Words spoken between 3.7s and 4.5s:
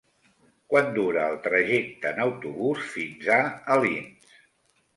Alins?